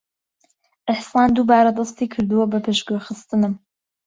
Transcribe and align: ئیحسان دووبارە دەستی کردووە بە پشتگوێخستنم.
ئیحسان 0.87 1.27
دووبارە 1.35 1.71
دەستی 1.79 2.11
کردووە 2.13 2.45
بە 2.51 2.59
پشتگوێخستنم. 2.65 3.53